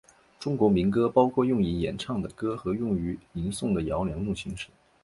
[0.39, 4.69] 中国民歌包括用以演唱的歌和用于吟诵的谣两种形式。